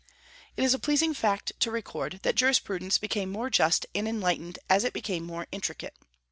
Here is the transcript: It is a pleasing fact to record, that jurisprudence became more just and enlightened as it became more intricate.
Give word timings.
It 0.57 0.63
is 0.63 0.73
a 0.73 0.79
pleasing 0.79 1.13
fact 1.13 1.51
to 1.59 1.69
record, 1.69 2.21
that 2.23 2.33
jurisprudence 2.33 2.97
became 2.97 3.31
more 3.31 3.51
just 3.51 3.85
and 3.93 4.07
enlightened 4.07 4.57
as 4.67 4.83
it 4.83 4.93
became 4.93 5.23
more 5.23 5.45
intricate. 5.51 5.95